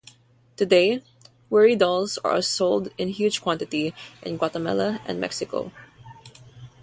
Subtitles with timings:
[0.57, 1.03] Today,
[1.51, 3.93] worry dolls are sold in huge quantity
[4.23, 5.71] in Guatemala and Mexico.